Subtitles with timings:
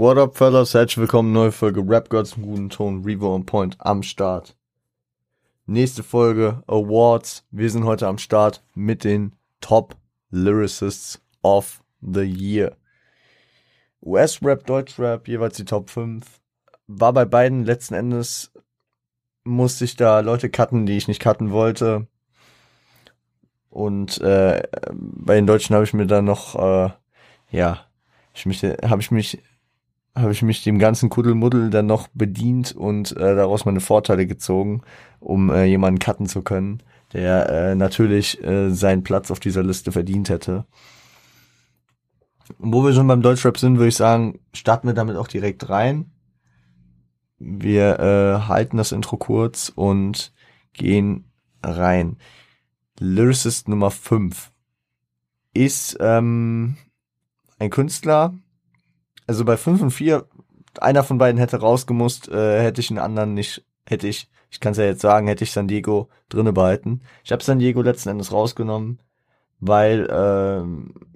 [0.00, 0.72] What up, fellas?
[0.72, 4.56] Herzlich willkommen, neue Folge Rap Gods im guten Ton, Revo on Point am Start.
[5.66, 7.44] Nächste Folge Awards.
[7.50, 9.94] Wir sind heute am Start mit den Top
[10.30, 12.78] Lyricists of the Year.
[14.00, 16.24] US-Rap, Deutsch-Rap, jeweils die Top 5.
[16.86, 18.52] War bei beiden letzten Endes,
[19.44, 22.06] musste ich da Leute cutten, die ich nicht cutten wollte.
[23.68, 26.90] Und äh, bei den Deutschen habe ich mir dann noch, äh,
[27.50, 27.84] ja,
[28.32, 29.42] ich habe ich mich
[30.14, 34.82] habe ich mich dem ganzen Kuddelmuddel dann noch bedient und äh, daraus meine Vorteile gezogen,
[35.20, 39.92] um äh, jemanden cutten zu können, der äh, natürlich äh, seinen Platz auf dieser Liste
[39.92, 40.66] verdient hätte.
[42.58, 45.68] Und wo wir schon beim Deutschrap sind, würde ich sagen, starten wir damit auch direkt
[45.68, 46.10] rein.
[47.38, 50.32] Wir äh, halten das Intro kurz und
[50.72, 51.30] gehen
[51.62, 52.16] rein.
[52.98, 54.52] Lyricist Nummer 5
[55.54, 56.76] ist ähm,
[57.58, 58.34] ein Künstler,
[59.30, 60.26] also bei 5 und 4,
[60.80, 64.72] einer von beiden hätte rausgemusst, äh, hätte ich einen anderen nicht, hätte ich, ich kann
[64.72, 67.02] es ja jetzt sagen, hätte ich San Diego drinne behalten.
[67.22, 68.98] Ich habe San Diego letzten Endes rausgenommen,
[69.60, 70.64] weil äh,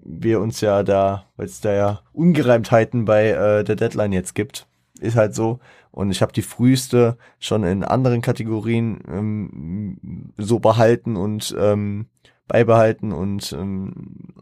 [0.04, 4.68] wir uns ja da, weil es da ja Ungereimtheiten bei äh, der Deadline jetzt gibt.
[5.00, 5.58] Ist halt so.
[5.90, 12.06] Und ich habe die früheste schon in anderen Kategorien ähm, so behalten und ähm,
[12.46, 14.34] beibehalten und ähm,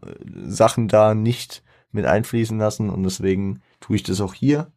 [0.44, 4.72] Sachen da nicht mit einfließen lassen und deswegen tue ich das auch hier.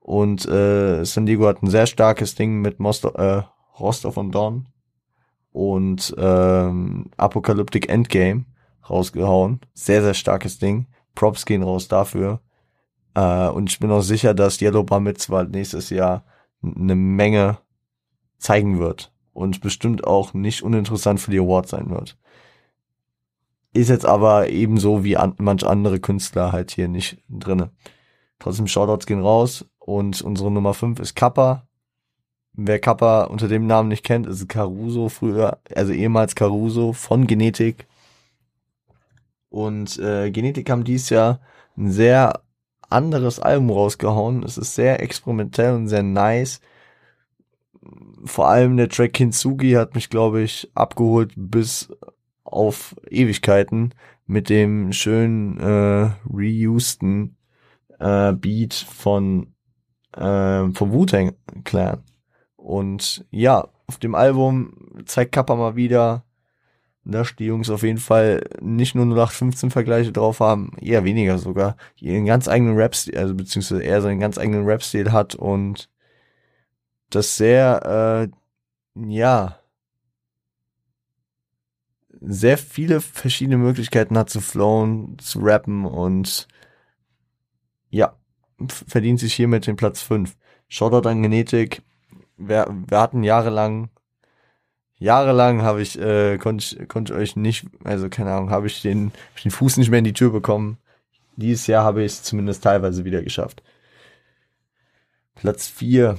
[0.00, 3.42] Und äh, San Diego hat ein sehr starkes Ding mit Mosto äh,
[3.78, 4.68] Rostov und Dawn
[5.52, 8.44] und ähm, Apocalyptic Endgame
[8.88, 9.60] rausgehauen.
[9.74, 10.86] Sehr, sehr starkes Ding.
[11.14, 12.40] Props gehen raus dafür.
[13.14, 16.24] Äh, und ich bin auch sicher, dass Yellow Bar Mitzvah nächstes Jahr
[16.62, 17.58] eine Menge
[18.38, 19.12] zeigen wird.
[19.32, 22.18] Und bestimmt auch nicht uninteressant für die Awards sein wird.
[23.72, 27.70] Ist jetzt aber ebenso wie an, manch andere Künstler halt hier nicht drinne.
[28.38, 31.68] Trotzdem Shoutouts gehen raus und unsere Nummer 5 ist Kappa.
[32.52, 37.86] Wer Kappa unter dem Namen nicht kennt, ist Caruso früher, also ehemals Caruso von Genetik.
[39.50, 41.40] Und äh, Genetik haben dies Jahr
[41.76, 42.42] ein sehr
[42.88, 44.42] anderes Album rausgehauen.
[44.42, 46.60] Es ist sehr experimentell und sehr nice.
[48.24, 51.88] Vor allem der Track Kintsugi hat mich, glaube ich, abgeholt bis
[52.52, 53.94] auf Ewigkeiten
[54.26, 57.36] mit dem schönen äh, reuseden
[57.98, 59.54] äh, Beat von
[60.16, 61.32] äh, vom Wu-Tang
[61.64, 62.02] Clan.
[62.56, 64.72] Und ja, auf dem Album
[65.06, 66.24] zeigt Kappa mal wieder,
[67.04, 71.76] dass die Jungs auf jeden Fall nicht nur 0815 Vergleiche drauf haben, eher weniger sogar,
[71.96, 75.88] ihren ganz eigenen Rap-Stil, also beziehungsweise er seinen ganz eigenen Rap-Stil hat und
[77.08, 78.28] das sehr,
[78.96, 79.59] äh, ja,
[82.20, 86.46] sehr viele verschiedene Möglichkeiten hat zu flowen, zu rappen und
[87.88, 88.14] ja,
[88.68, 90.36] verdient sich hiermit den Platz 5.
[90.68, 91.82] Shoutout an Genetik.
[92.36, 93.88] Wir, wir hatten jahrelang,
[94.98, 99.06] jahrelang habe ich, äh, konnte ich, konnte euch nicht, also keine Ahnung, habe ich den,
[99.06, 100.78] hab ich den Fuß nicht mehr in die Tür bekommen.
[101.36, 103.62] Dieses Jahr habe ich es zumindest teilweise wieder geschafft.
[105.34, 106.18] Platz 4.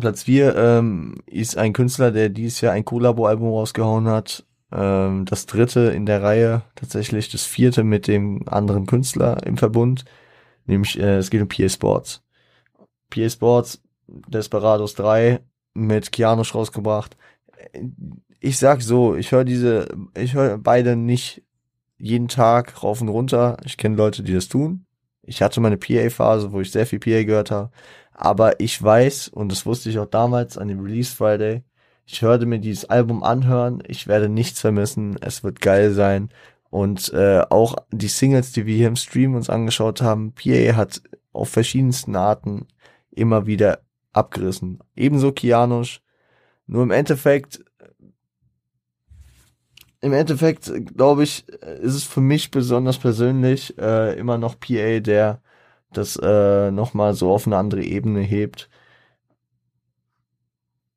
[0.00, 4.44] Platz 4 ähm, ist ein Künstler, der dieses Jahr ein Collabo-Album rausgehauen hat.
[4.74, 10.04] Ähm, das dritte in der Reihe, tatsächlich das vierte mit dem anderen Künstler im Verbund.
[10.66, 12.22] Nämlich, äh, es geht um PA Sports.
[13.10, 15.40] PA Sports, Desperados 3
[15.74, 17.16] mit Kianosch rausgebracht.
[18.40, 21.42] Ich sag so, ich höre diese, ich höre beide nicht
[21.96, 23.56] jeden Tag rauf und runter.
[23.64, 24.86] Ich kenne Leute, die das tun.
[25.22, 27.70] Ich hatte meine PA-Phase, wo ich sehr viel PA gehört habe.
[28.12, 31.62] Aber ich weiß, und das wusste ich auch damals an dem Release Friday,
[32.06, 36.30] ich werde mir dieses Album anhören, ich werde nichts vermissen, es wird geil sein.
[36.70, 41.02] Und äh, auch die Singles, die wir hier im Stream uns angeschaut haben, PA hat
[41.32, 42.66] auf verschiedensten Arten
[43.10, 43.80] immer wieder
[44.12, 44.80] abgerissen.
[44.96, 46.00] Ebenso Kianosch.
[46.66, 47.64] Nur im Endeffekt,
[50.00, 55.40] im Endeffekt, glaube ich, ist es für mich besonders persönlich äh, immer noch PA, der
[55.92, 58.68] das äh, nochmal so auf eine andere Ebene hebt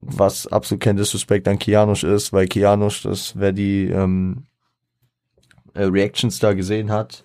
[0.08, 4.46] was absolut kein Disrespect an Kianosch ist, weil Kianosch, das wer die ähm,
[5.74, 7.24] äh, Reactions da gesehen hat,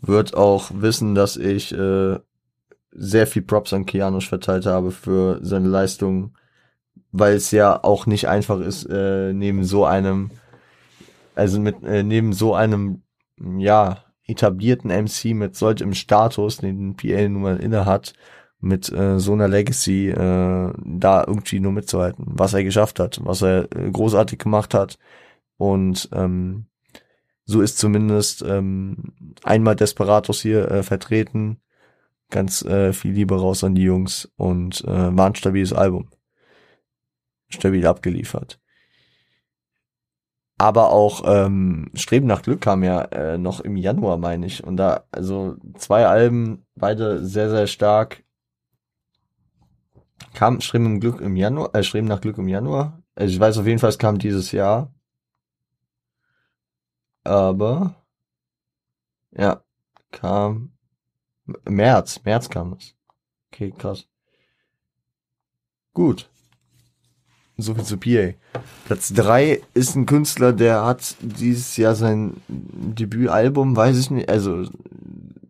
[0.00, 2.18] wird auch wissen, dass ich äh,
[2.90, 6.36] sehr viel Props an Kianosch verteilt habe für seine Leistung,
[7.12, 10.30] weil es ja auch nicht einfach ist, äh, neben so einem,
[11.34, 13.02] also mit äh, neben so einem,
[13.58, 18.14] ja, etablierten MC mit solchem Status, den PL nun mal inne hat,
[18.66, 23.42] mit äh, so einer Legacy äh, da irgendwie nur mitzuhalten, was er geschafft hat, was
[23.42, 24.98] er äh, großartig gemacht hat.
[25.56, 26.66] Und ähm,
[27.44, 29.14] so ist zumindest ähm,
[29.44, 31.60] einmal Desperados hier äh, vertreten.
[32.30, 36.10] ganz äh, viel Liebe raus an die Jungs und äh, war ein stabiles Album.
[37.48, 38.58] Stabil abgeliefert.
[40.58, 44.64] Aber auch ähm, Streben nach Glück kam ja äh, noch im Januar, meine ich.
[44.64, 48.24] Und da, also zwei Alben, beide sehr, sehr stark.
[50.34, 53.02] Kam Streben im Glück im Januar, äh, Streben nach Glück im Januar.
[53.14, 54.92] Also ich weiß auf jeden Fall, es kam dieses Jahr.
[57.24, 57.96] Aber
[59.32, 59.62] ja,
[60.12, 60.72] kam
[61.64, 62.94] März, März kam es.
[63.52, 64.06] Okay, krass.
[65.92, 66.28] Gut.
[67.56, 68.34] So viel zu PA.
[68.84, 74.64] Platz drei ist ein Künstler, der hat dieses Jahr sein Debütalbum, weiß ich nicht, also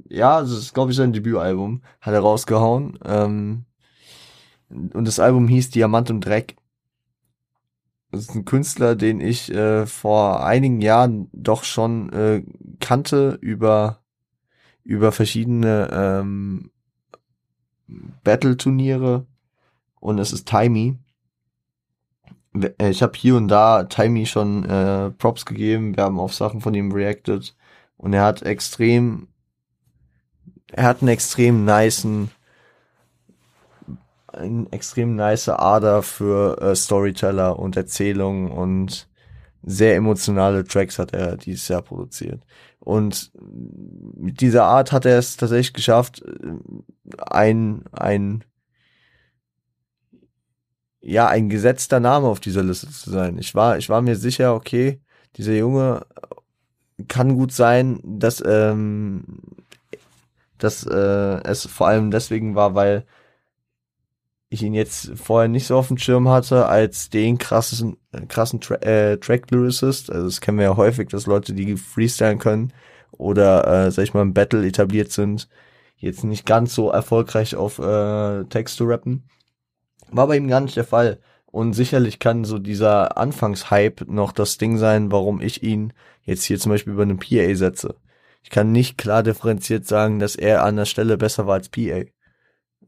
[0.08, 2.96] ja, das ist glaube ich sein Debütalbum, hat er rausgehauen.
[3.04, 3.64] Ähm,
[4.68, 6.56] und das Album hieß Diamant und Dreck.
[8.10, 12.44] Das ist ein Künstler, den ich äh, vor einigen Jahren doch schon äh,
[12.80, 14.02] kannte über
[14.84, 16.70] über verschiedene ähm,
[18.22, 19.26] Battle-Turniere
[20.00, 20.96] und es ist Timey.
[22.54, 26.60] Äh, ich habe hier und da Timey schon äh, Props gegeben, wir haben auf Sachen
[26.60, 27.56] von ihm reacted
[27.96, 29.28] und er hat extrem,
[30.72, 32.30] er hat einen extrem niceen,
[34.36, 39.08] einen extrem nice Ader für äh, Storyteller und Erzählungen und
[39.62, 42.42] sehr emotionale Tracks hat er dieses Jahr produziert.
[42.78, 43.32] Und
[44.16, 46.22] mit dieser Art hat er es tatsächlich geschafft,
[47.28, 48.44] ein, ein,
[51.00, 53.38] ja, ein gesetzter Name auf dieser Liste zu sein.
[53.38, 55.00] Ich war, ich war mir sicher, okay,
[55.36, 56.06] dieser Junge
[57.08, 59.24] kann gut sein, dass, ähm,
[60.58, 63.04] dass äh, es vor allem deswegen war, weil
[64.48, 67.96] ich ihn jetzt vorher nicht so auf dem Schirm hatte als den krassen,
[68.28, 70.10] krassen Tra äh, Track Lyricist.
[70.10, 72.72] Also das kennen wir ja häufig, dass Leute, die freestylen können
[73.12, 75.48] oder, äh, sag ich mal, im Battle etabliert sind,
[75.96, 79.28] jetzt nicht ganz so erfolgreich auf äh, Text zu rappen.
[80.10, 81.18] War bei ihm gar nicht der Fall.
[81.46, 85.92] Und sicherlich kann so dieser Anfangshype noch das Ding sein, warum ich ihn
[86.22, 87.96] jetzt hier zum Beispiel über einen PA setze.
[88.42, 92.02] Ich kann nicht klar differenziert sagen, dass er an der Stelle besser war als PA.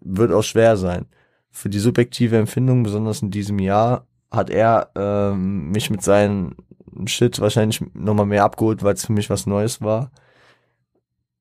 [0.01, 1.07] Wird auch schwer sein
[1.59, 6.55] für die subjektive Empfindung, besonders in diesem Jahr, hat er ähm, mich mit seinem
[7.07, 10.13] Shit wahrscheinlich nochmal mehr abgeholt, weil es für mich was Neues war.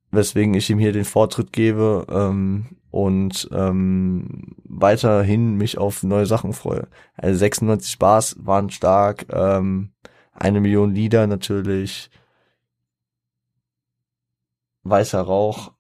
[0.10, 6.54] Weswegen ich ihm hier den Vortritt gebe ähm, und ähm, weiterhin mich auf neue Sachen
[6.54, 6.88] freue.
[7.16, 9.92] Also 96 Bars waren stark, ähm,
[10.34, 12.10] eine Million Lieder natürlich,
[14.84, 15.74] weißer Rauch.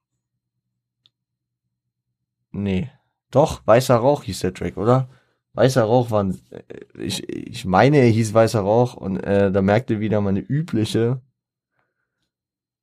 [2.51, 2.89] Nee,
[3.31, 5.09] doch, Weißer Rauch hieß der Track, oder?
[5.53, 9.61] Weißer Rauch war, ein, äh, ich, ich meine, er hieß Weißer Rauch und äh, da
[9.61, 11.21] merkte wieder meine übliche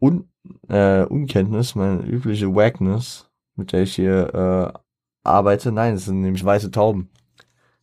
[0.00, 0.28] Un,
[0.68, 4.78] äh, Unkenntnis, meine übliche Wackness, mit der ich hier äh,
[5.22, 5.72] arbeite.
[5.72, 7.10] Nein, es sind nämlich weiße Tauben.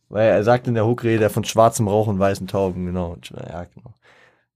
[0.08, 3.16] Weil er sagt in der Hookrede von schwarzem Rauch und weißen Tauben, genau.
[3.30, 3.94] Ja, genau.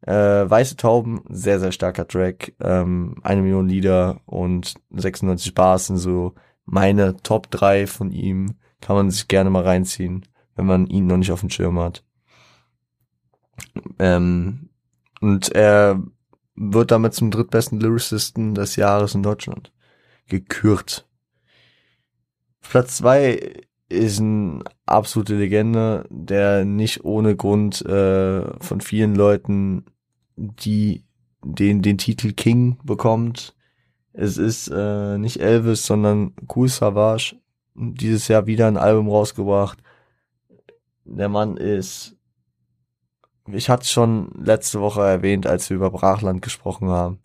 [0.03, 2.55] Äh, Weiße Tauben, sehr, sehr starker Track.
[2.61, 6.35] Ähm, eine Million Lieder und 96 Bars sind so
[6.67, 11.17] meine Top 3 von ihm kann man sich gerne mal reinziehen, wenn man ihn noch
[11.17, 12.05] nicht auf dem Schirm hat.
[13.99, 14.69] Ähm,
[15.21, 16.03] und er
[16.55, 19.73] wird damit zum drittbesten Lyricisten des Jahres in Deutschland
[20.29, 21.09] gekürt.
[22.61, 29.85] Platz 2 ist ein absolute Legende, der nicht ohne Grund äh, von vielen Leuten
[30.37, 31.05] die
[31.43, 33.56] den den Titel King bekommt
[34.19, 37.37] es ist äh, nicht Elvis, sondern Cool Savage.
[37.75, 39.79] Dieses Jahr wieder ein Album rausgebracht.
[41.05, 42.17] Der Mann ist,
[43.47, 47.21] ich hatte es schon letzte Woche erwähnt, als wir über Brachland gesprochen haben.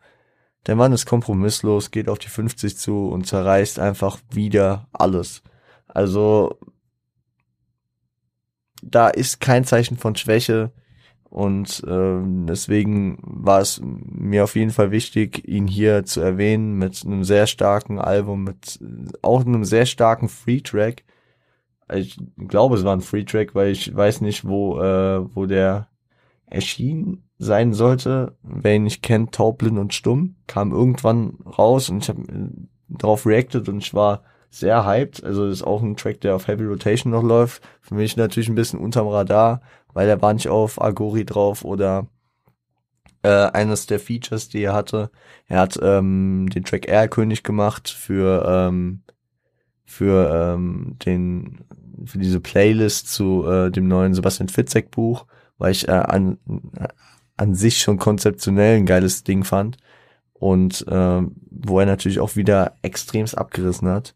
[0.67, 5.43] Der Mann ist kompromisslos, geht auf die 50 zu und zerreißt einfach wieder alles.
[5.87, 6.59] Also
[8.83, 10.73] da ist kein Zeichen von Schwäche.
[11.31, 17.05] Und ähm, deswegen war es mir auf jeden Fall wichtig, ihn hier zu erwähnen mit
[17.05, 18.79] einem sehr starken Album, mit
[19.21, 21.05] auch einem sehr starken Free-Track.
[21.93, 22.17] Ich
[22.49, 25.87] glaube, es war ein Free-Track, weil ich weiß nicht, wo, äh, wo der
[26.47, 28.35] erschienen sein sollte.
[28.43, 32.49] Wer ihn nicht kennt, Taubblind und Stumm, kam irgendwann raus und ich habe äh,
[32.89, 35.23] darauf reacted und ich war sehr hyped.
[35.23, 37.63] Also ist auch ein Track, der auf Heavy Rotation noch läuft.
[37.81, 39.61] Für mich natürlich ein bisschen unterm Radar,
[39.93, 42.07] weil er war nicht auf Agori drauf oder
[43.23, 45.09] äh, eines der Features, die er hatte.
[45.47, 49.01] Er hat ähm, den Track Erlkönig gemacht für ähm,
[49.85, 51.59] für ähm, den
[52.05, 55.25] für diese Playlist zu äh, dem neuen Sebastian Fitzek Buch,
[55.57, 56.37] weil ich äh, an
[57.37, 59.77] an sich schon konzeptionell ein geiles Ding fand
[60.33, 64.15] und äh, wo er natürlich auch wieder extremst abgerissen hat.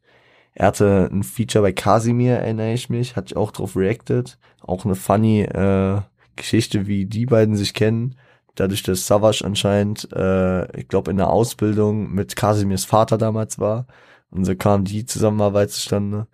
[0.55, 4.37] Er hatte ein Feature bei Casimir, erinnere ich mich, hatte ich auch drauf reacted.
[4.61, 5.99] Auch eine funny äh,
[6.37, 8.15] Geschichte, wie die beiden sich kennen.
[8.55, 13.85] Dadurch, dass Savage anscheinend, äh, ich glaube, in der Ausbildung mit Casimirs Vater damals war.
[14.31, 16.27] Und so kam die Zusammenarbeit zustande.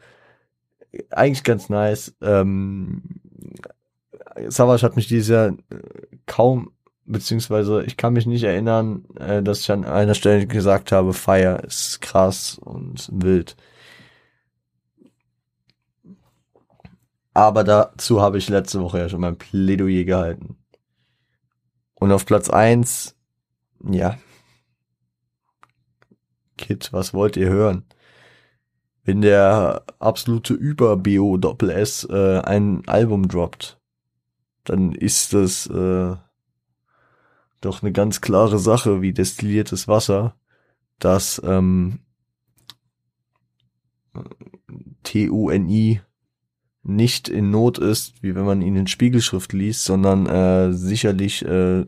[1.10, 2.14] Eigentlich ganz nice.
[2.22, 3.02] Ähm,
[4.50, 5.56] Savage hat mich dieses Jahr äh,
[6.28, 6.72] kaum,
[7.06, 11.64] beziehungsweise ich kann mich nicht erinnern, äh, dass ich an einer Stelle gesagt habe, Fire
[11.66, 13.56] ist krass und wild.
[17.34, 20.58] Aber dazu habe ich letzte Woche ja schon mein Plädoyer gehalten.
[21.96, 23.16] Und auf Platz eins,
[23.84, 24.18] ja.
[26.58, 27.86] Kid, was wollt ihr hören?
[29.04, 33.80] Wenn der absolute Über-BO Doppel-S äh, ein Album droppt,
[34.64, 36.16] dann ist das äh,
[37.62, 40.36] doch eine ganz klare Sache wie destilliertes Wasser,
[41.00, 42.00] das ähm,
[45.04, 46.02] T-U-N-I
[46.84, 51.86] nicht in Not ist, wie wenn man ihn in Spiegelschrift liest, sondern äh, sicherlich äh,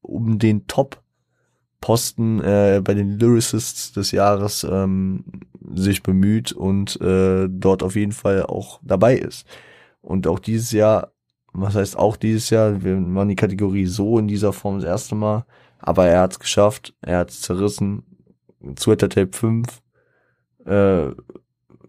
[0.00, 5.24] um den Top-Posten äh, bei den Lyricists des Jahres ähm,
[5.74, 9.46] sich bemüht und äh, dort auf jeden Fall auch dabei ist.
[10.00, 11.12] Und auch dieses Jahr,
[11.52, 15.14] was heißt auch dieses Jahr, wir machen die Kategorie so in dieser Form das erste
[15.14, 15.44] Mal,
[15.78, 18.04] aber er hat es geschafft, er hat es zerrissen,
[18.76, 19.82] Twitter Tape 5,
[20.64, 21.10] äh,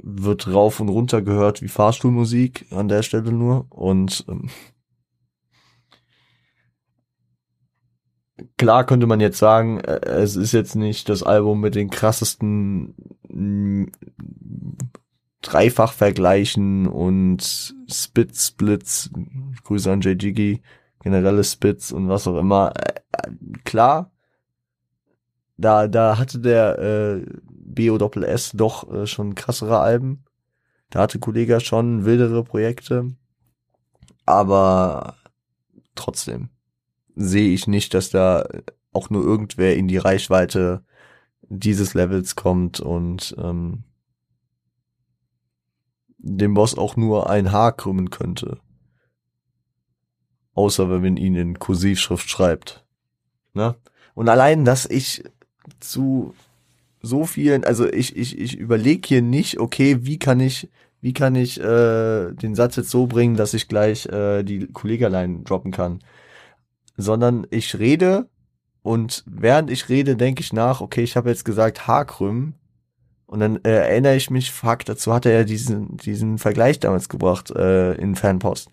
[0.08, 4.50] wird rauf und runter gehört wie Fahrstuhlmusik an der Stelle nur und ähm,
[8.58, 12.96] klar könnte man jetzt sagen, äh, es ist jetzt nicht das Album mit den krassesten
[13.28, 13.86] mm,
[15.42, 19.12] Dreifachvergleichen und Spit-Splits,
[19.64, 20.22] Grüße an J.
[20.22, 20.62] Jiggy,
[21.02, 22.74] generelle Spits und was auch immer.
[22.76, 23.32] Äh, äh,
[23.64, 24.12] klar,
[25.58, 27.26] da, da hatte der äh,
[27.76, 30.24] BOSS doch äh, schon krassere Alben.
[30.90, 33.12] Da hatte Kollega schon wildere Projekte.
[34.26, 35.16] Aber
[35.94, 36.50] trotzdem
[37.16, 38.48] sehe ich nicht, dass da
[38.92, 40.84] auch nur irgendwer in die Reichweite
[41.42, 43.84] dieses Levels kommt und ähm,
[46.18, 48.60] dem Boss auch nur ein Haar krümmen könnte.
[50.54, 52.86] Außer wenn man ihn in Kursivschrift schreibt.
[53.54, 53.76] Ne?
[54.16, 55.24] Und allein, dass ich
[55.80, 56.34] zu
[57.06, 60.70] so vielen, also ich, ich, ich überlege hier nicht, okay, wie kann ich,
[61.02, 65.44] wie kann ich äh, den Satz jetzt so bringen, dass ich gleich äh, die Kollegalein
[65.44, 66.00] droppen kann.
[66.98, 68.28] Sondern ich rede
[68.82, 72.54] und während ich rede, denke ich nach, okay, ich habe jetzt gesagt Haarkrüm.
[73.28, 77.10] Und dann äh, erinnere ich mich, fuck, dazu hat er ja diesen, diesen Vergleich damals
[77.10, 78.70] gebracht äh, in Fanpost.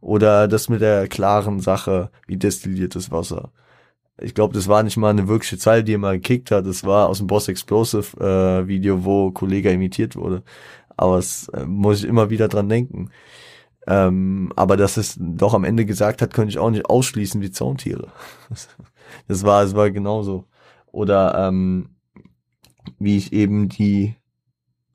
[0.00, 3.50] Oder das mit der klaren Sache, wie destilliertes Wasser
[4.18, 6.66] ich glaube, das war nicht mal eine wirkliche Zeile, die er mal gekickt hat.
[6.66, 10.42] Das war aus dem Boss Explosive äh, Video, wo Kollege imitiert wurde.
[10.96, 13.10] Aber es äh, muss ich immer wieder dran denken.
[13.86, 17.50] Ähm, aber dass es doch am Ende gesagt hat, könnte ich auch nicht ausschließen wie
[17.50, 18.12] Zauntiere.
[19.28, 20.46] Das war, es war genauso.
[20.90, 21.90] Oder ähm,
[22.98, 24.16] wie ich eben die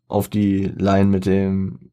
[0.07, 1.91] auf die Line mit dem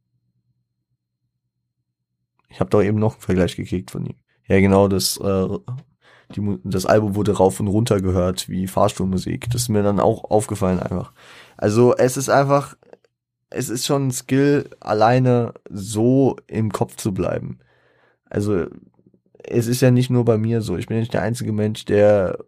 [2.49, 4.16] ich habe doch eben noch einen Vergleich gekriegt von ihm.
[4.49, 5.49] Ja, genau, das äh,
[6.35, 9.49] die, das Album wurde rauf und runter gehört, wie Fahrstuhlmusik.
[9.50, 11.12] Das ist mir dann auch aufgefallen einfach.
[11.56, 12.76] Also es ist einfach,
[13.50, 17.59] es ist schon ein Skill, alleine so im Kopf zu bleiben.
[18.28, 18.66] Also
[19.45, 20.76] es ist ja nicht nur bei mir so.
[20.76, 22.38] Ich bin ja nicht der einzige Mensch, der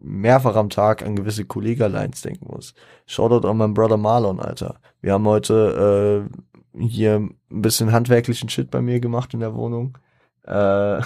[0.00, 2.74] mehrfach am Tag an gewisse Kollegerlines denken muss.
[3.06, 4.80] Shoutout an meinen Brother Marlon, Alter.
[5.00, 6.28] Wir haben heute
[6.78, 9.98] äh, hier ein bisschen handwerklichen Shit bei mir gemacht in der Wohnung.
[10.44, 11.00] Äh,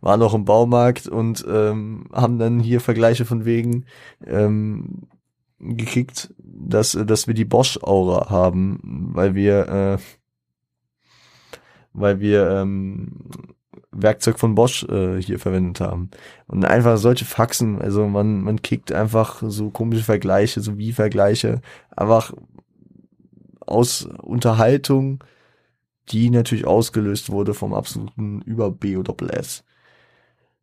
[0.00, 3.84] waren noch im Baumarkt und ähm, haben dann hier Vergleiche von wegen
[4.26, 5.08] ähm,
[5.58, 9.98] gekickt, dass, dass wir die Bosch-Aura haben, weil wir, äh,
[11.92, 13.30] weil wir ähm,
[13.90, 16.10] Werkzeug von Bosch äh, hier verwendet haben.
[16.46, 21.60] Und einfach solche Faxen, also man, man kickt einfach so komische Vergleiche, so wie Vergleiche,
[21.96, 22.32] einfach
[23.60, 25.24] aus Unterhaltung,
[26.10, 29.64] die natürlich ausgelöst wurde vom absoluten Über-B oder Doppel-S.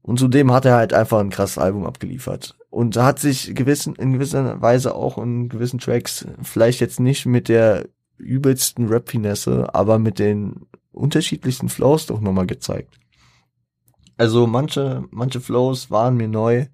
[0.06, 2.56] Und zudem hat er halt einfach ein krasses Album abgeliefert.
[2.70, 7.50] Und hat sich gewissen, in gewisser Weise auch in gewissen Tracks vielleicht jetzt nicht mit
[7.50, 13.00] der übelsten Rap-Finesse, aber mit den unterschiedlichsten Flows doch nochmal gezeigt.
[14.16, 16.68] Also manche, manche Flows waren mir neu.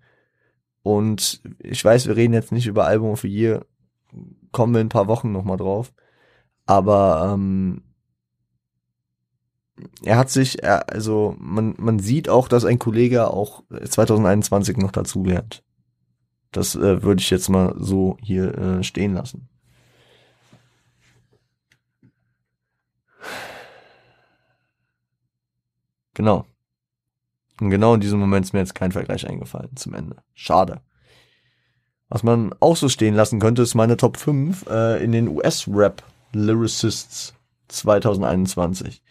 [0.84, 3.66] Und ich weiß, wir reden jetzt nicht über Album of the Year.
[4.52, 5.94] Kommen wir in ein paar Wochen nochmal drauf.
[6.66, 7.82] Aber ähm,
[10.04, 14.92] er hat sich, er, also man, man sieht auch, dass ein Kollege auch 2021 noch
[14.92, 15.64] dazu lernt.
[16.52, 19.48] Das äh, würde ich jetzt mal so hier äh, stehen lassen.
[26.14, 26.46] Genau.
[27.62, 30.18] Und genau in diesem Moment ist mir jetzt kein Vergleich eingefallen zum Ende.
[30.34, 30.82] Schade.
[32.10, 36.04] Was man auch so stehen lassen könnte, ist meine Top 5 äh, in den US-Rap
[36.34, 37.34] Lyricists
[37.70, 39.02] 2021.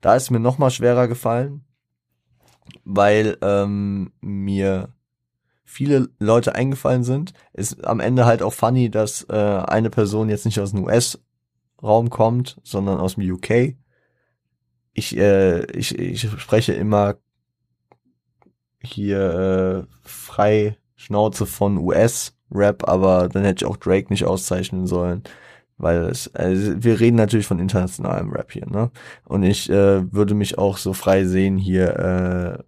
[0.00, 1.64] Da ist mir noch mal schwerer gefallen,
[2.84, 4.94] weil ähm, mir
[5.64, 7.32] viele Leute eingefallen sind.
[7.52, 12.10] Ist am Ende halt auch funny, dass äh, eine Person jetzt nicht aus dem US-Raum
[12.10, 13.76] kommt, sondern aus dem UK.
[14.94, 17.16] Ich, äh, ich, ich spreche immer
[18.80, 25.22] hier äh, frei Schnauze von US-Rap, aber dann hätte ich auch Drake nicht auszeichnen sollen.
[25.78, 28.90] Weil es, also wir reden natürlich von internationalem Rap hier, ne?
[29.24, 32.64] Und ich äh, würde mich auch so frei sehen, hier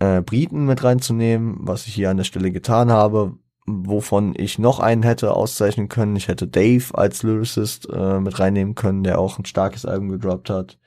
[0.00, 3.34] äh, äh, Briten mit reinzunehmen, was ich hier an der Stelle getan habe,
[3.66, 6.16] wovon ich noch einen hätte auszeichnen können.
[6.16, 10.50] Ich hätte Dave als Lyricist äh, mit reinnehmen können, der auch ein starkes Album gedroppt
[10.50, 10.78] hat.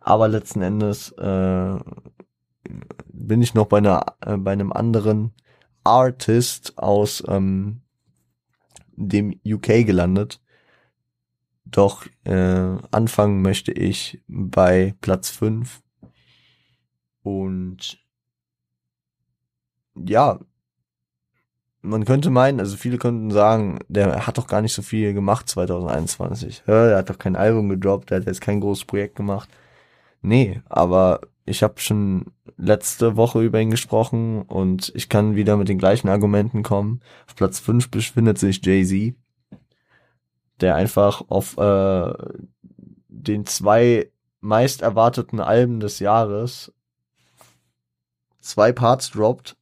[0.00, 1.78] Aber letzten Endes äh,
[3.12, 5.32] bin ich noch bei einer äh, bei einem anderen
[5.84, 7.80] Artist aus ähm,
[8.96, 10.40] dem UK gelandet.
[11.64, 15.82] Doch äh, anfangen möchte ich bei Platz 5.
[17.22, 17.98] Und
[19.96, 20.38] ja,
[21.84, 25.48] man könnte meinen, also viele könnten sagen, der hat doch gar nicht so viel gemacht
[25.48, 26.64] 2021.
[26.66, 29.48] Ja, der hat doch kein Album gedroppt, der hat jetzt kein großes Projekt gemacht.
[30.24, 35.68] Nee, aber ich habe schon letzte Woche über ihn gesprochen und ich kann wieder mit
[35.68, 37.02] den gleichen Argumenten kommen.
[37.26, 39.14] Auf Platz 5 befindet sich Jay-Z,
[40.62, 42.14] der einfach auf äh,
[43.08, 46.72] den zwei meist erwarteten Alben des Jahres
[48.40, 49.58] zwei Parts droppt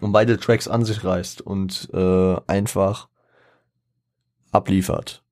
[0.00, 3.10] und beide Tracks an sich reißt und äh, einfach
[4.52, 5.22] abliefert.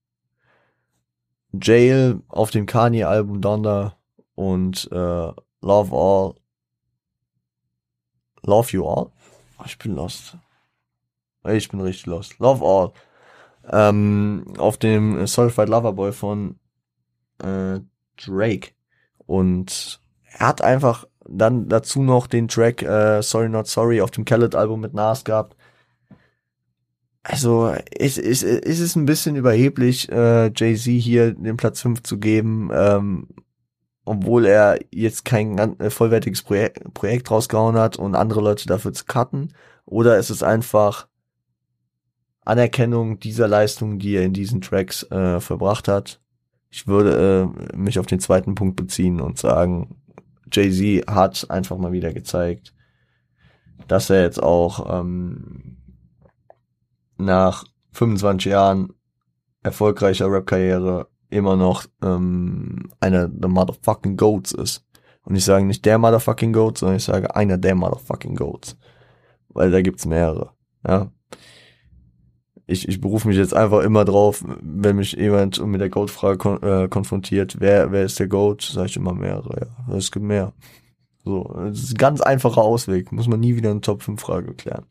[1.55, 3.97] Jail auf dem Kanye-Album Donda
[4.43, 6.35] und äh, Love All.
[8.45, 9.11] Love You All?
[9.59, 10.37] Oh, ich bin lost.
[11.49, 12.39] Ich bin richtig lost.
[12.41, 12.93] Love All.
[13.71, 16.59] Ähm, auf dem Certified Lover Boy von
[17.39, 17.81] äh,
[18.17, 18.73] Drake.
[19.27, 24.25] Und er hat einfach dann dazu noch den Track äh, Sorry Not Sorry auf dem
[24.25, 25.57] Khaled-Album mit Nas gehabt.
[27.23, 32.19] Also ist, ist, ist es ein bisschen überheblich, äh, Jay-Z hier den Platz 5 zu
[32.19, 32.71] geben.
[32.75, 33.29] Ähm,
[34.05, 39.05] obwohl er jetzt kein äh, vollwertiges Projekt, Projekt rausgehauen hat und andere Leute dafür zu
[39.05, 39.55] cutten?
[39.85, 41.07] Oder ist es einfach
[42.45, 46.21] Anerkennung dieser Leistung, die er in diesen Tracks äh, verbracht hat?
[46.71, 50.03] Ich würde äh, mich auf den zweiten Punkt beziehen und sagen,
[50.51, 52.75] Jay-Z hat einfach mal wieder gezeigt,
[53.89, 55.77] dass er jetzt auch ähm,
[57.19, 58.95] nach 25 Jahren
[59.63, 64.85] erfolgreicher Rap-Karriere immer noch ähm, einer der motherfucking Goats ist.
[65.25, 68.77] Und ich sage nicht der motherfucking Goat, sondern ich sage einer der motherfucking Goats.
[69.49, 70.51] Weil da gibt's mehrere.
[70.87, 71.11] Ja.
[72.67, 76.63] Ich, ich berufe mich jetzt einfach immer drauf, wenn mich jemand mit der Goat-Frage kon
[76.63, 79.97] äh, konfrontiert, wer, wer ist der Goat, sage ich immer mehrere, ja.
[79.97, 80.53] Es gibt mehr.
[81.25, 83.13] So, das ist ein ganz einfacher Ausweg.
[83.13, 84.87] Muss man nie wieder eine Top-5-Frage klären.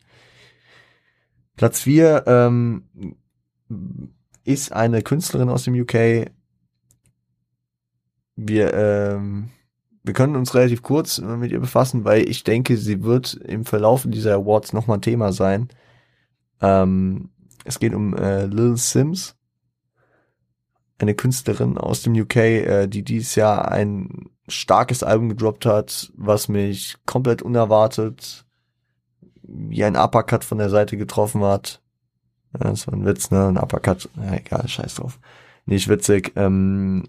[1.58, 2.84] Platz 4, ähm,
[4.44, 6.32] ist eine Künstlerin aus dem UK.
[8.36, 9.50] Wir, ähm,
[10.04, 14.06] wir können uns relativ kurz mit ihr befassen, weil ich denke, sie wird im Verlauf
[14.08, 15.70] dieser Awards nochmal Thema sein.
[16.60, 17.30] Ähm,
[17.66, 19.36] es geht um äh, Lil Sims,
[20.98, 26.48] eine Künstlerin aus dem UK, äh, die dieses Jahr ein starkes Album gedroppt hat, was
[26.48, 28.46] mich komplett unerwartet
[29.54, 31.81] wie ein Uppercut von der Seite getroffen hat.
[32.54, 33.48] Ja, das war ein Witz, ne?
[33.48, 34.10] Ein Uppercut.
[34.18, 35.20] Ja, egal, scheiß drauf.
[35.66, 36.34] Nicht witzig.
[36.36, 37.08] Ähm,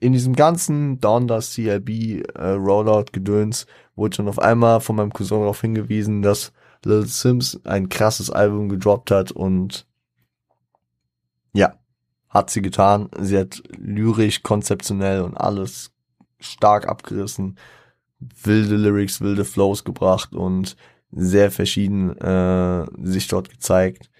[0.00, 5.60] in diesem ganzen Dondas CLB äh, Rollout-Gedöns wurde schon auf einmal von meinem Cousin darauf
[5.60, 6.52] hingewiesen, dass
[6.84, 9.86] Lil Sims ein krasses Album gedroppt hat und
[11.52, 11.74] ja,
[12.28, 13.08] hat sie getan.
[13.20, 15.92] Sie hat lyrisch, konzeptionell und alles
[16.40, 17.56] stark abgerissen,
[18.18, 20.76] wilde Lyrics, wilde Flows gebracht und
[21.12, 24.10] sehr verschieden äh, sich dort gezeigt.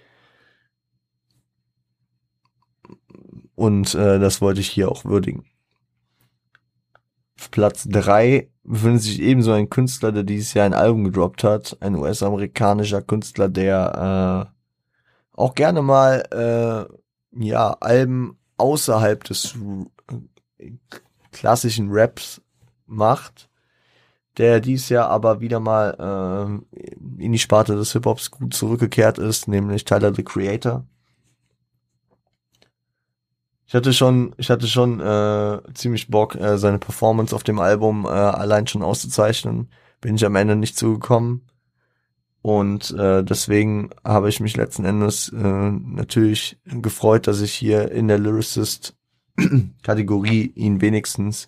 [3.55, 5.45] Und äh, das wollte ich hier auch würdigen.
[7.39, 11.77] Auf Platz drei befindet sich ebenso ein Künstler, der dieses Jahr ein Album gedroppt hat.
[11.81, 19.57] Ein US-amerikanischer Künstler, der äh, auch gerne mal äh, ja Alben außerhalb des
[21.31, 22.41] klassischen Raps
[22.85, 23.49] macht
[24.37, 29.47] der dies Jahr aber wieder mal äh, in die Sparte des Hip-Hops gut zurückgekehrt ist,
[29.47, 30.85] nämlich Tyler the Creator.
[33.65, 38.05] Ich hatte schon, ich hatte schon äh, ziemlich Bock, äh, seine Performance auf dem Album
[38.05, 39.69] äh, allein schon auszuzeichnen.
[39.99, 41.43] Bin ich am Ende nicht zugekommen.
[42.43, 48.07] Und äh, deswegen habe ich mich letzten Endes äh, natürlich gefreut, dass ich hier in
[48.09, 51.47] der Lyricist-Kategorie ihn wenigstens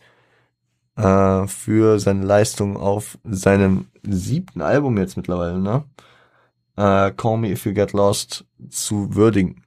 [0.96, 5.84] äh, für seine Leistung auf seinem siebten Album jetzt mittlerweile, ne?
[6.78, 9.64] Äh, Call Me If You Get Lost zu würdigen.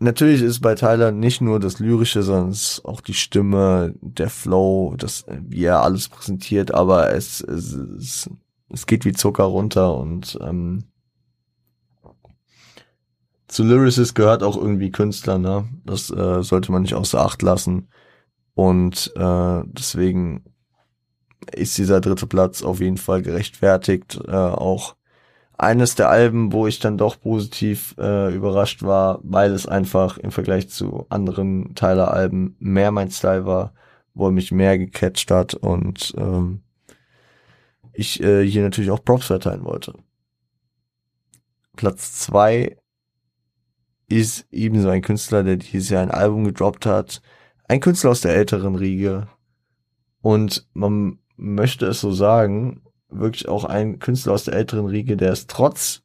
[0.00, 5.24] Natürlich ist bei Tyler nicht nur das Lyrische, sondern auch die Stimme, der Flow, das,
[5.28, 8.30] wie er alles präsentiert, aber es, es, es,
[8.68, 10.84] es geht wie Zucker runter und ähm,
[13.46, 15.68] zu Lyricist gehört auch irgendwie Künstler, ne?
[15.84, 17.88] Das äh, sollte man nicht außer Acht lassen.
[18.54, 20.44] Und äh, deswegen
[21.52, 24.20] ist dieser dritte Platz auf jeden Fall gerechtfertigt.
[24.26, 24.96] Äh, auch
[25.56, 30.30] eines der Alben, wo ich dann doch positiv äh, überrascht war, weil es einfach im
[30.30, 33.72] Vergleich zu anderen Tyler-Alben mehr mein Style war,
[34.14, 36.62] wo er mich mehr gecatcht hat und ähm,
[37.92, 39.94] ich äh, hier natürlich auch Props verteilen wollte.
[41.76, 42.76] Platz zwei
[44.08, 47.22] ist ebenso ein Künstler, der dieses Jahr ein Album gedroppt hat,
[47.64, 49.28] ein Künstler aus der älteren Riege
[50.20, 55.32] und man möchte es so sagen, wirklich auch ein Künstler aus der älteren Riege, der
[55.32, 56.02] es trotz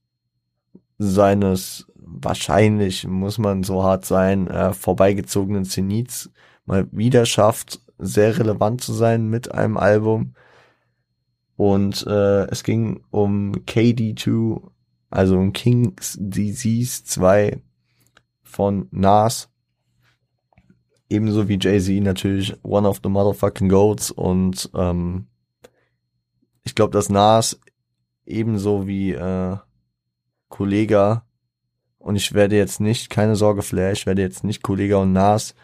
[0.97, 6.31] seines wahrscheinlich, muss man so hart sein, äh, vorbeigezogenen Zenits
[6.65, 10.33] mal wieder schafft, sehr relevant zu sein mit einem Album.
[11.55, 14.61] Und äh, es ging um KD2,
[15.09, 17.61] also um King's Disease 2
[18.43, 19.49] von Nas
[21.09, 25.27] ebenso wie Jay-Z natürlich one of the motherfucking goats und ähm,
[26.63, 27.59] ich glaube, dass Nas
[28.25, 29.57] ebenso wie äh,
[30.49, 31.25] Kollega
[31.97, 35.55] und ich werde jetzt nicht, keine Sorge Flair, ich werde jetzt nicht Kollega und Nas,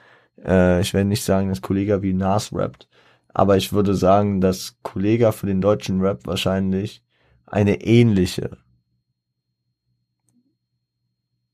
[0.44, 2.90] äh, ich werde nicht sagen, dass Kollega wie Nas rappt,
[3.30, 7.04] aber ich würde sagen, dass Kollega für den deutschen Rap wahrscheinlich
[7.46, 8.58] eine ähnliche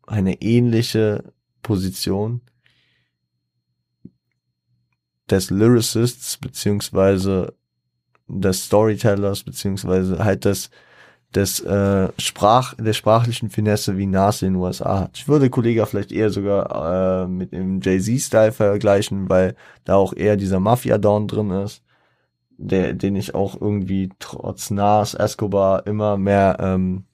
[0.08, 2.42] eine ähnliche Position
[5.32, 7.54] des Lyricists beziehungsweise
[8.28, 10.70] des Storytellers beziehungsweise halt des
[11.36, 15.12] des äh, Sprach der sprachlichen Finesse wie Nas in den USA hat.
[15.18, 20.36] Ich würde Kollega vielleicht eher sogar äh, mit dem Jay-Z-Style vergleichen, weil da auch eher
[20.36, 21.84] dieser Mafia-Down drin ist,
[22.58, 27.06] der den ich auch irgendwie trotz Nas, Escobar immer mehr ähm,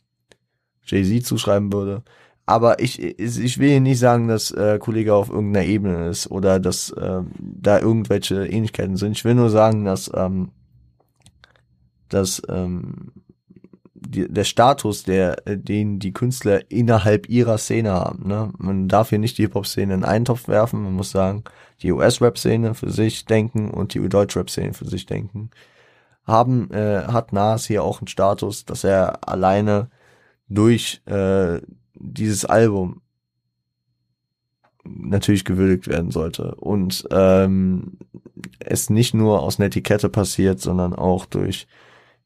[0.85, 2.01] Jay-Z zuschreiben würde.
[2.49, 6.91] Aber ich, ich will nicht sagen, dass äh, Kollege auf irgendeiner Ebene ist oder dass
[6.91, 9.17] äh, da irgendwelche Ähnlichkeiten sind.
[9.17, 10.51] Ich will nur sagen, dass, ähm,
[12.07, 13.11] dass ähm,
[13.93, 18.25] die, der Status, der, den die Künstler innerhalb ihrer Szene haben.
[18.29, 18.53] Ne?
[18.57, 20.83] Man darf hier nicht die Hip-Hop-Szene in einen Topf werfen.
[20.83, 21.43] Man muss sagen,
[21.81, 25.49] die US-Rap-Szene für sich denken und die Deutsch-Rap-Szene für sich denken.
[26.25, 29.89] Haben, äh, hat Nas hier auch einen Status, dass er alleine
[30.47, 31.59] durch äh,
[32.13, 33.01] dieses Album
[34.83, 37.97] natürlich gewürdigt werden sollte und ähm,
[38.59, 41.67] es nicht nur aus einer Etikette passiert, sondern auch durch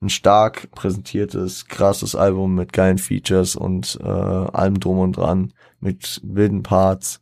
[0.01, 6.19] ein stark präsentiertes, krasses Album mit geilen Features und äh, allem drum und dran, mit
[6.23, 7.21] wilden Parts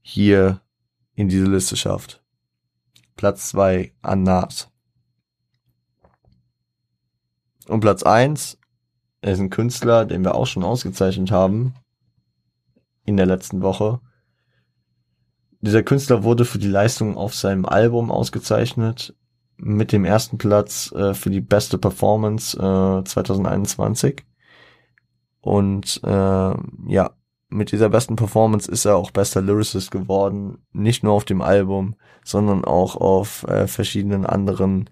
[0.00, 0.60] hier
[1.14, 2.22] in diese Liste schafft.
[3.16, 4.68] Platz zwei an Nas.
[7.68, 8.58] Und Platz eins
[9.22, 11.74] ist ein Künstler, den wir auch schon ausgezeichnet haben
[13.04, 14.00] in der letzten Woche.
[15.60, 19.14] Dieser Künstler wurde für die Leistung auf seinem Album ausgezeichnet
[19.58, 24.24] mit dem ersten Platz äh, für die beste Performance äh, 2021.
[25.42, 27.10] Und äh, ja,
[27.50, 31.96] mit dieser besten Performance ist er auch bester Lyricist geworden, nicht nur auf dem Album,
[32.24, 34.88] sondern auch auf äh, verschiedenen anderen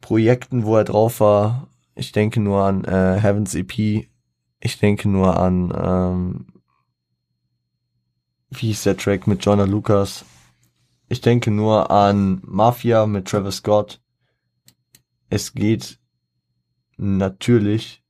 [0.00, 4.08] Projekten, wo er drauf war, ich denke nur an äh, Heavens EP.
[4.60, 6.46] Ich denke nur an, ähm,
[8.50, 10.24] wie hieß der Track mit Jonah Lucas.
[11.08, 14.00] Ich denke nur an Mafia mit Travis Scott.
[15.28, 15.98] Es geht
[16.96, 18.04] natürlich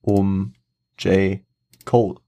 [0.00, 0.54] um
[0.98, 1.40] J.
[1.84, 2.20] Cole.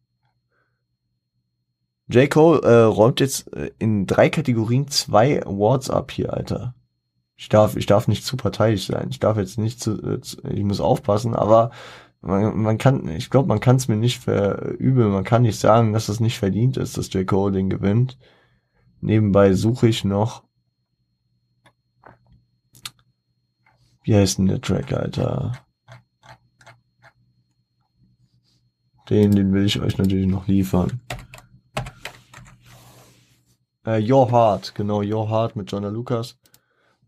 [2.09, 2.31] J.
[2.31, 6.75] Cole äh, räumt jetzt äh, in drei Kategorien zwei Awards ab hier, Alter
[7.37, 9.09] ich darf, ich darf nicht zu parteiisch sein.
[9.11, 10.21] Ich darf jetzt nicht zu, äh,
[10.53, 11.71] ich muss aufpassen, aber
[12.21, 15.11] man, man kann, ich glaube, man kann es mir nicht verübeln.
[15.11, 18.19] Man kann nicht sagen, dass es nicht verdient ist, dass Jack Holding gewinnt.
[19.01, 20.45] Nebenbei suche ich noch.
[24.03, 25.53] Wie heißt denn der Track, Alter?
[29.11, 31.01] Den, den will ich euch natürlich noch liefern.
[33.85, 36.39] Äh, Your Heart, genau, Your Heart mit Jonah Lucas.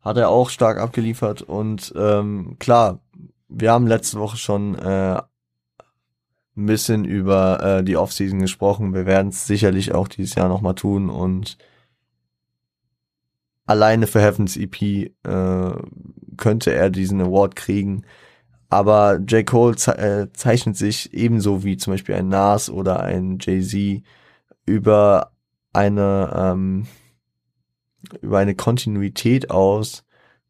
[0.07, 3.01] Hat er auch stark abgeliefert und ähm, klar,
[3.49, 5.21] wir haben letzte Woche schon äh,
[6.57, 8.95] ein bisschen über äh, die Offseason gesprochen.
[8.95, 11.59] Wir werden es sicherlich auch dieses Jahr nochmal tun und
[13.64, 15.11] alleine für Heavens EP äh,
[16.37, 18.05] könnte er diesen Award kriegen.
[18.69, 19.45] Aber J.
[19.45, 24.05] Cole ze äh, zeichnet sich ebenso wie zum Beispiel ein Nas oder ein Jay-Z
[24.66, 25.33] über
[25.73, 26.87] eine ähm,
[28.21, 30.05] über eine Kontinuität aus,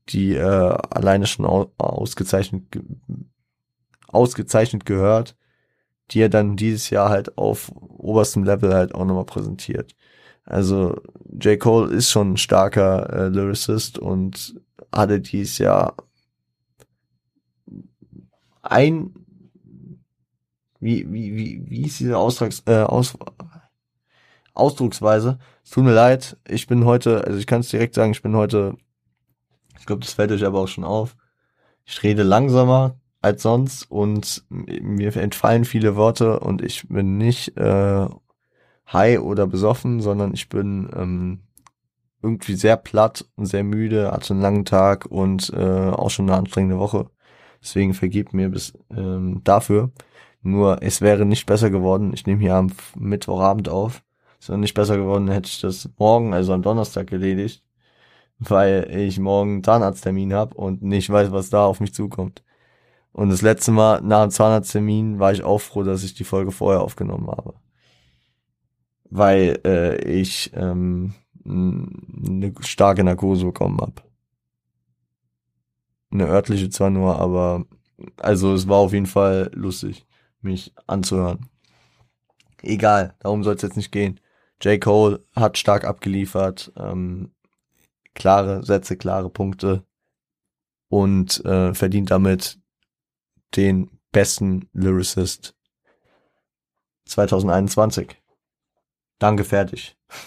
[0.09, 2.83] die äh, alleine schon au ausgezeichnet ge
[4.09, 5.37] ausgezeichnet gehört,
[6.11, 9.95] die er dann dieses Jahr halt auf oberstem Level halt auch nochmal präsentiert.
[10.45, 11.01] Also
[11.41, 11.59] J.
[11.59, 14.61] Cole ist schon ein starker äh, Lyricist und
[14.93, 15.97] hatte dieses Jahr
[18.63, 19.13] ein
[20.81, 23.17] wie, wie, wie, wie ist diese Austrags, äh, Aus,
[24.57, 25.39] Ausdrucksweise?
[25.65, 28.37] Es tut mir leid, ich bin heute, also ich kann es direkt sagen, ich bin
[28.37, 28.77] heute,
[29.79, 31.17] ich glaube, das fällt euch aber auch schon auf.
[31.85, 38.07] Ich rede langsamer als sonst und mir entfallen viele Worte und ich bin nicht äh,
[38.93, 41.41] high oder besoffen, sondern ich bin ähm,
[42.23, 46.39] irgendwie sehr platt und sehr müde, hatte einen langen Tag und äh, auch schon eine
[46.39, 47.11] anstrengende Woche.
[47.63, 49.91] Deswegen vergebt mir bis ähm, dafür.
[50.43, 52.13] Nur es wäre nicht besser geworden.
[52.15, 54.03] Ich nehme hier am Mittwochabend auf.
[54.41, 57.65] Es wäre nicht besser geworden, hätte ich das morgen, also am Donnerstag erledigt,
[58.39, 62.43] weil ich morgen einen Zahnarzttermin habe und nicht weiß, was da auf mich zukommt.
[63.13, 66.53] Und das letzte Mal nach dem Zahnarzttermin war ich auch froh, dass ich die Folge
[66.53, 67.55] vorher aufgenommen habe.
[69.09, 74.03] Weil äh, ich ähm, eine starke Narkose bekommen habe
[76.11, 77.65] eine örtliche zwar nur, aber
[78.19, 80.07] also es war auf jeden Fall lustig,
[80.41, 81.49] mich anzuhören.
[82.63, 84.21] Egal, darum soll es jetzt nicht gehen.
[84.63, 84.81] J.
[84.81, 87.33] Cole hat stark abgeliefert, ähm,
[88.15, 89.85] klare Sätze, klare Punkte
[90.89, 92.59] und äh, verdient damit
[93.55, 95.55] den besten Lyricist
[97.07, 98.17] 2021.
[99.19, 99.97] Danke, fertig.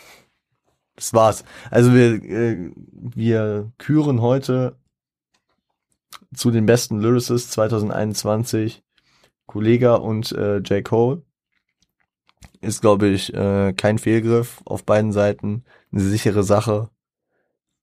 [0.95, 1.45] Das war's.
[1.71, 4.75] Also wir, äh, wir küren heute
[6.35, 8.83] zu den besten Lyricists 2021
[9.45, 10.83] Kollega und äh, J.
[10.83, 11.23] Cole.
[12.61, 15.63] Ist, glaube ich, äh, kein Fehlgriff auf beiden Seiten.
[15.91, 16.89] Eine sichere Sache.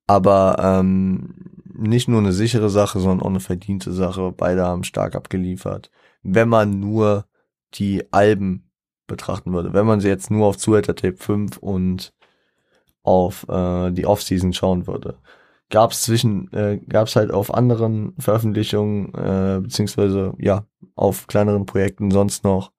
[0.06, 1.34] Aber ähm,
[1.74, 4.32] nicht nur eine sichere Sache, sondern auch eine verdiente Sache.
[4.36, 5.90] Beide haben stark abgeliefert.
[6.22, 7.26] Wenn man nur
[7.74, 8.70] die Alben
[9.06, 9.72] betrachten würde.
[9.72, 12.12] Wenn man sie jetzt nur auf Zuhälter Tape 5 und
[13.02, 15.18] auf äh, die Offseason schauen würde
[15.70, 21.66] gab es zwischen, äh, gab es halt auf anderen Veröffentlichungen, äh, beziehungsweise ja, auf kleineren
[21.66, 22.72] Projekten sonst noch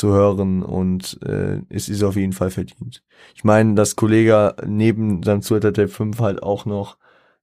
[0.00, 3.02] zu hören und äh, es ist auf jeden Fall verdient.
[3.34, 6.96] Ich meine, dass Kollege neben seinem Twitter Tape 5 halt auch noch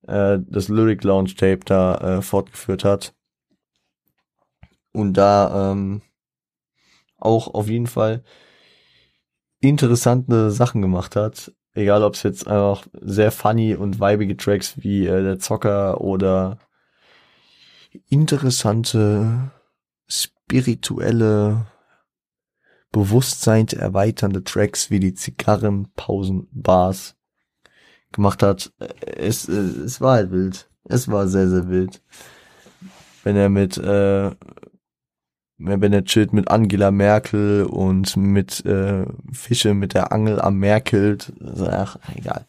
[0.07, 3.13] äh, das Lyric Launch Tape da äh, fortgeführt hat
[4.91, 6.01] und da ähm,
[7.17, 8.23] auch auf jeden Fall
[9.59, 11.53] interessante Sachen gemacht hat.
[11.73, 16.57] Egal, ob es jetzt einfach sehr funny und weibige Tracks wie äh, der Zocker oder
[18.09, 19.51] interessante,
[20.07, 21.67] spirituelle,
[22.97, 27.15] Bewusstsein erweiternde Tracks wie die Zigarrenpausenbars
[28.11, 28.73] gemacht hat.
[29.05, 30.67] Es, es war halt wild.
[30.83, 32.01] Es war sehr, sehr wild.
[33.23, 34.31] Wenn er mit äh,
[35.59, 41.33] wenn er chillt mit Angela Merkel und mit äh, Fische mit der Angel am Merkelt.
[41.59, 42.47] Ach, egal.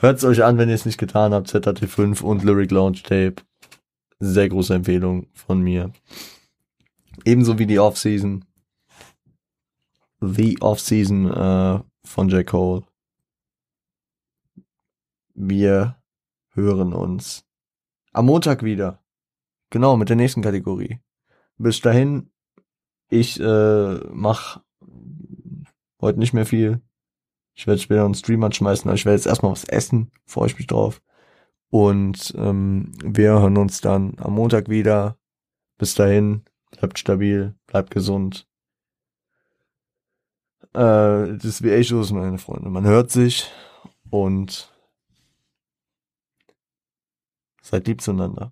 [0.00, 1.48] Hört's euch an, wenn ihr es nicht getan habt.
[1.48, 3.36] ZT5 und Lyric Launch Tape.
[4.20, 5.90] Sehr große Empfehlung von mir.
[7.24, 8.44] Ebenso wie die Offseason.
[10.26, 12.46] The Offseason äh, von J.
[12.46, 12.84] Cole.
[15.34, 15.96] Wir
[16.50, 17.44] hören uns
[18.12, 19.02] am Montag wieder.
[19.70, 21.00] Genau, mit der nächsten Kategorie.
[21.58, 22.30] Bis dahin,
[23.10, 24.62] ich äh, mach
[26.00, 26.80] heute nicht mehr viel.
[27.54, 30.56] Ich werde später einen Stream anschmeißen, aber ich werde jetzt erstmal was essen, freue ich
[30.56, 31.02] mich drauf.
[31.70, 35.18] Und ähm, wir hören uns dann am Montag wieder.
[35.76, 38.48] Bis dahin, bleibt stabil, bleibt gesund.
[40.74, 42.68] Äh, das ist wie Echos, meine Freunde.
[42.68, 43.50] Man hört sich
[44.10, 44.72] und
[47.62, 48.42] seid lieb zueinander.